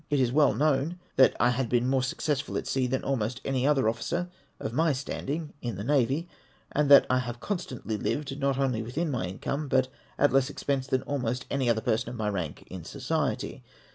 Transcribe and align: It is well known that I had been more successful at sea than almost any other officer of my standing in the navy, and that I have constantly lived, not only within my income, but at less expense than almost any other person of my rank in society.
It 0.09 0.19
is 0.19 0.31
well 0.31 0.55
known 0.55 0.97
that 1.15 1.35
I 1.39 1.51
had 1.51 1.69
been 1.69 1.87
more 1.87 2.01
successful 2.01 2.57
at 2.57 2.65
sea 2.65 2.87
than 2.87 3.03
almost 3.03 3.39
any 3.45 3.67
other 3.67 3.87
officer 3.87 4.29
of 4.59 4.73
my 4.73 4.93
standing 4.93 5.53
in 5.61 5.75
the 5.75 5.83
navy, 5.83 6.27
and 6.71 6.89
that 6.89 7.05
I 7.07 7.19
have 7.19 7.39
constantly 7.39 7.97
lived, 7.97 8.35
not 8.39 8.57
only 8.57 8.81
within 8.81 9.11
my 9.11 9.27
income, 9.27 9.67
but 9.67 9.89
at 10.17 10.33
less 10.33 10.49
expense 10.49 10.87
than 10.87 11.03
almost 11.03 11.45
any 11.51 11.69
other 11.69 11.81
person 11.81 12.09
of 12.09 12.15
my 12.15 12.29
rank 12.29 12.63
in 12.67 12.83
society. 12.83 13.61